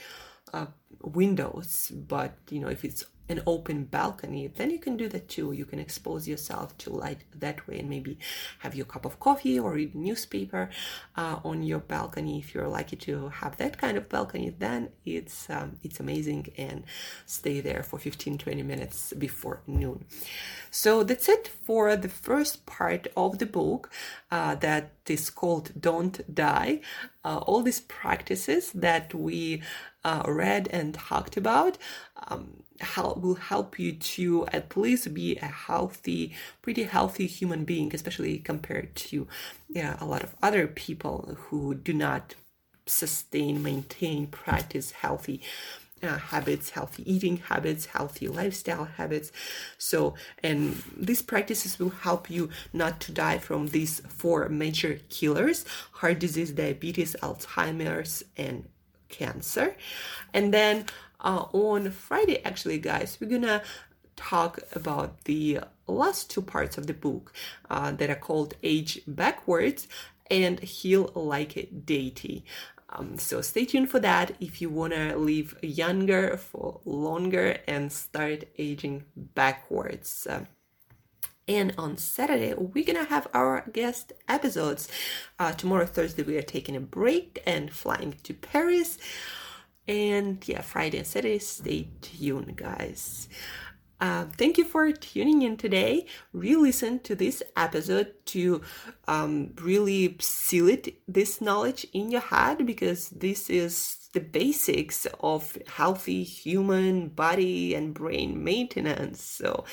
uh, 0.54 0.68
windows 1.02 1.92
but 1.96 2.38
you 2.50 2.60
know 2.60 2.68
if 2.68 2.84
it's 2.86 3.06
an 3.28 3.42
open 3.48 3.86
balcony, 3.86 4.48
then 4.48 4.70
you 4.70 4.80
can 4.80 4.98
do 4.98 5.08
that 5.10 5.28
too. 5.28 5.52
You 5.52 5.66
can 5.66 5.80
expose 5.80 6.28
yourself 6.28 6.78
to 6.80 6.90
light 6.90 7.24
that 7.36 7.68
way 7.68 7.80
and 7.80 7.90
maybe 7.90 8.18
have 8.60 8.76
your 8.76 8.86
cup 8.86 9.06
of 9.06 9.20
coffee 9.20 9.60
or 9.60 9.74
read 9.74 9.96
newspaper 9.96 10.70
uh, 11.16 11.40
on 11.44 11.64
your 11.64 11.80
balcony. 11.80 12.40
If 12.40 12.54
you're 12.54 12.68
lucky 12.68 12.96
to 12.98 13.30
have 13.30 13.58
that 13.58 13.78
kind 13.78 13.98
of 13.98 14.10
balcony, 14.10 14.56
then 14.58 14.90
it's 15.06 15.50
um, 15.50 15.78
it's 15.84 16.00
amazing 16.00 16.52
and 16.58 16.84
stay 17.26 17.62
there 17.62 17.84
for 17.84 18.00
15 18.00 18.38
20 18.38 18.64
minutes 18.64 19.14
before 19.14 19.62
noon. 19.68 20.06
So 20.72 21.04
that's 21.04 21.30
it 21.30 21.48
for 21.48 21.96
the 21.96 22.10
first 22.10 22.66
part 22.66 23.08
of 23.16 23.40
the 23.40 23.46
book 23.46 23.90
uh, 24.32 24.56
that 24.56 24.92
is 25.10 25.30
called 25.30 25.72
Don't 25.80 26.34
Die. 26.34 26.82
Uh, 27.24 27.38
all 27.38 27.62
these 27.62 27.82
practices 27.82 28.72
that 28.72 29.14
we 29.14 29.62
uh, 30.04 30.24
read 30.28 30.68
and 30.72 30.94
talked 30.94 31.38
about 31.38 31.78
um, 32.28 32.64
help, 32.80 33.22
will 33.22 33.36
help 33.36 33.80
you 33.80 33.94
to 33.94 34.46
at 34.48 34.76
least 34.78 35.14
be 35.14 35.38
a 35.38 35.46
healthy, 35.46 36.34
pretty 36.62 36.84
healthy 36.84 37.28
human 37.28 37.66
being, 37.66 37.94
especially 37.94 38.38
compared 38.38 38.96
to 38.96 39.28
a 39.76 40.06
lot 40.06 40.24
of 40.24 40.36
other 40.42 40.68
people 40.68 41.38
who 41.38 41.74
do 41.74 41.94
not 41.94 42.36
sustain, 42.86 43.64
maintain, 43.64 44.28
practice 44.28 44.92
healthy 44.92 45.42
uh, 46.06 46.18
habits, 46.18 46.70
healthy 46.72 47.04
eating 47.12 47.38
habits, 47.38 47.88
healthy 47.88 48.28
lifestyle 48.28 48.86
habits. 48.86 49.32
So, 49.78 50.16
and 50.44 50.82
these 50.96 51.22
practices 51.22 51.80
will 51.80 51.90
help 51.90 52.30
you 52.30 52.50
not 52.74 53.00
to 53.02 53.12
die 53.12 53.38
from 53.40 53.68
these 53.68 54.02
four 54.08 54.50
major 54.50 55.00
killers 55.10 55.66
heart 55.94 56.20
disease, 56.20 56.52
diabetes, 56.52 57.16
Alzheimer's, 57.22 58.24
and 58.38 58.68
cancer. 59.10 59.76
And 60.34 60.54
then 60.54 60.86
uh, 61.20 61.46
on 61.54 61.92
Friday, 61.92 62.44
actually, 62.44 62.80
guys, 62.80 63.18
we're 63.20 63.30
gonna 63.30 63.62
talk 64.16 64.60
about 64.74 65.24
the 65.26 65.60
last 65.88 66.30
two 66.30 66.42
parts 66.42 66.78
of 66.78 66.88
the 66.88 66.94
book 66.94 67.34
uh, 67.70 67.92
that 67.92 68.10
are 68.10 68.16
called 68.16 68.54
Age 68.64 69.02
Backwards 69.08 69.88
and 70.30 70.60
Heal 70.60 71.12
Like 71.14 71.58
a 71.58 71.66
Deity. 71.66 72.44
Um, 72.90 73.18
so 73.18 73.42
stay 73.42 73.66
tuned 73.66 73.90
for 73.90 74.00
that 74.00 74.36
if 74.40 74.62
you 74.62 74.70
want 74.70 74.94
to 74.94 75.18
live 75.18 75.58
younger 75.62 76.38
for 76.38 76.82
longer 76.86 77.58
and 77.68 77.92
start 77.92 78.46
aging 78.58 79.06
backwards. 79.16 80.28
Uh, 80.30 80.46
and 81.48 81.74
on 81.78 81.98
Saturday, 81.98 82.54
we're 82.56 82.86
gonna 82.86 83.06
have 83.06 83.28
our 83.34 83.66
guest 83.72 84.14
episodes. 84.28 84.88
Uh, 85.38 85.52
tomorrow, 85.52 85.86
Thursday, 85.86 86.24
we 86.24 86.38
are 86.38 86.42
taking 86.42 86.76
a 86.76 86.80
break 86.80 87.42
and 87.46 87.72
flying 87.72 88.16
to 88.24 88.34
Paris. 88.34 88.98
And 89.88 90.48
yeah, 90.48 90.62
Friday 90.62 90.98
and 90.98 91.08
Saturday, 91.08 91.38
stay 91.38 91.90
tuned, 92.02 92.56
guys. 92.56 93.30
Uh, 94.00 94.26
thank 94.38 94.58
you 94.58 94.66
for 94.66 94.92
tuning 94.92 95.42
in 95.42 95.58
today. 95.58 96.06
Re-listen 96.34 97.00
to 97.00 97.16
this 97.16 97.42
episode 97.56 98.14
to 98.26 98.62
um, 99.08 99.54
really 99.62 100.18
seal 100.20 100.68
it 100.68 100.96
this 101.08 101.40
knowledge 101.40 101.86
in 101.94 102.12
your 102.12 102.22
head 102.22 102.66
because 102.66 103.10
this 103.10 103.50
is 103.50 104.10
the 104.14 104.20
basics 104.20 105.06
of 105.20 105.58
healthy 105.68 106.24
human 106.24 107.10
body 107.10 107.76
and 107.76 107.94
brain 107.94 108.44
maintenance. 108.44 109.22
So 109.22 109.66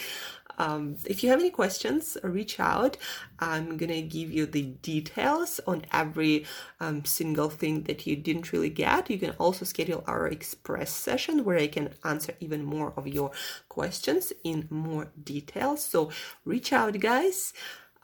um, 0.62 0.96
if 1.07 1.25
you 1.25 1.31
have 1.31 1.40
any 1.40 1.51
questions, 1.51 2.16
reach 2.22 2.61
out. 2.61 2.96
I'm 3.40 3.77
gonna 3.77 4.01
give 4.03 4.31
you 4.31 4.46
the 4.46 4.62
details 4.92 5.59
on 5.66 5.85
every 5.92 6.46
um, 6.79 7.05
single 7.05 7.51
thing 7.51 7.83
that 7.85 8.07
you 8.07 8.14
didn't 8.14 8.53
really 8.53 8.70
get. 8.70 9.11
You 9.11 9.18
can 9.18 9.33
also 9.40 9.64
schedule 9.64 10.05
our 10.07 10.29
express 10.29 10.92
session 10.92 11.44
where 11.44 11.59
I 11.59 11.66
can 11.66 11.94
answer 12.05 12.35
even 12.38 12.62
more 12.64 12.92
of 12.96 13.09
your 13.09 13.33
questions 13.68 14.33
in 14.44 14.68
more 14.70 15.11
detail. 15.25 15.77
So 15.77 16.12
reach 16.44 16.72
out, 16.72 16.98
guys. 17.01 17.53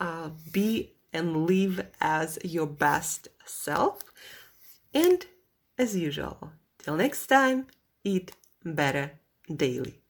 Uh, 0.01 0.31
be 0.51 0.94
and 1.12 1.47
live 1.47 1.87
as 2.01 2.40
your 2.42 2.66
best 2.66 3.29
self. 3.44 4.03
And 4.92 5.25
as 5.79 5.94
usual, 5.94 6.53
till 6.79 6.97
next 6.97 7.29
time, 7.29 7.68
eat 8.03 8.33
better 8.64 9.12
daily. 9.49 10.01